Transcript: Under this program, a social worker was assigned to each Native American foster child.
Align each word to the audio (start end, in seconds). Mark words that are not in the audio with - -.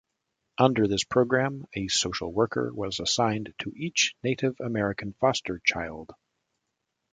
Under 0.57 0.87
this 0.87 1.03
program, 1.03 1.67
a 1.75 1.87
social 1.87 2.33
worker 2.33 2.73
was 2.73 2.99
assigned 2.99 3.53
to 3.59 3.71
each 3.75 4.15
Native 4.23 4.59
American 4.59 5.13
foster 5.19 5.61
child. 5.63 6.09